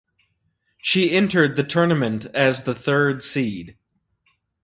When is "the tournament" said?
1.55-2.25